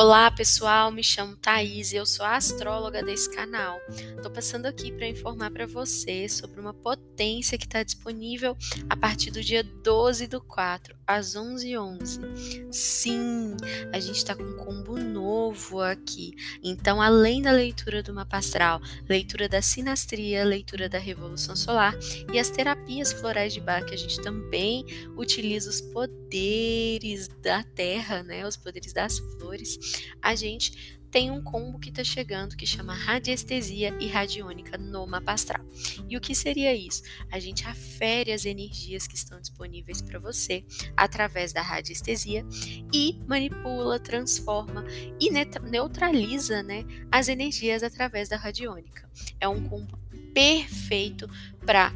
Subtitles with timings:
[0.00, 3.78] Olá pessoal, me chamo Thaís e eu sou a astróloga desse canal.
[4.16, 8.56] Estou passando aqui para informar para você sobre uma potência que está disponível
[8.88, 12.72] a partir do dia 12 do 4 às 11h11.
[12.72, 13.54] Sim,
[13.92, 16.32] a gente está com um combo novo aqui.
[16.62, 21.94] Então, além da leitura do mapa astral, leitura da sinastria, leitura da revolução solar
[22.32, 24.82] e as terapias florais de Bach, a gente também
[25.14, 29.89] utiliza os poderes da terra, né, os poderes das flores
[30.22, 35.32] a gente tem um combo que está chegando que chama radiestesia e radiônica no mapa
[35.32, 35.64] astral.
[36.08, 37.02] E o que seria isso?
[37.30, 40.64] A gente afere as energias que estão disponíveis para você
[40.96, 42.46] através da radiestesia
[42.92, 44.84] e manipula, transforma
[45.20, 45.30] e
[45.68, 49.10] neutraliza né, as energias através da radiônica.
[49.40, 49.98] É um combo
[50.32, 51.28] perfeito
[51.66, 51.92] para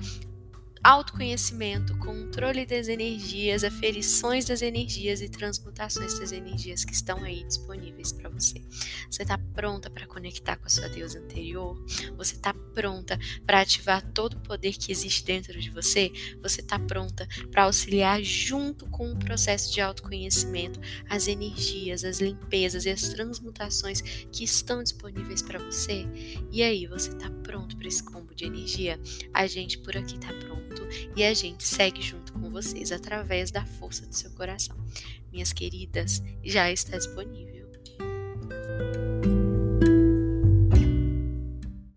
[0.82, 8.12] autoconhecimento, controle das energias, aferições das energias e transmutações das energias que estão aí disponíveis
[8.12, 8.62] para você.
[9.10, 11.82] Você está pronta para conectar com a sua deusa anterior?
[12.16, 16.12] Você está pronta para ativar todo o poder que existe dentro de você?
[16.42, 20.78] Você está pronta para auxiliar junto com o processo de autoconhecimento
[21.08, 26.06] as energias, as limpezas e as transmutações que estão disponíveis para você?
[26.52, 29.00] E aí, você está pronto para esse combo de energia?
[29.32, 30.54] A gente por aqui está pronto
[31.16, 34.76] e a gente segue junto com vocês através da força do seu coração.
[35.32, 37.54] Minhas queridas, já está disponível.